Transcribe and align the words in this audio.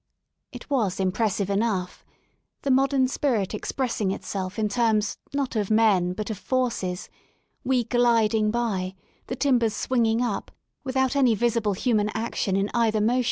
It 0.51 0.67
was 0.67 0.99
impressive 0.99 1.47
enough— 1.51 2.03
the 2.63 2.71
modern 2.71 3.07
spirit 3.07 3.53
expressing 3.53 4.09
itself 4.09 4.57
in 4.57 4.67
terms 4.67 5.19
not 5.31 5.55
of 5.55 5.69
men 5.69 6.13
but 6.13 6.31
of 6.31 6.39
forces, 6.39 7.07
we 7.63 7.83
gliding 7.83 8.49
by, 8.49 8.95
the 9.27 9.35
timbers 9.35 9.75
swinging 9.75 10.19
up, 10.23 10.49
without 10.83 11.15
any 11.15 11.35
visible 11.35 11.73
human 11.73 12.09
action 12.15 12.55
in 12.55 12.71
either 12.73 12.99
motion. 12.99 13.19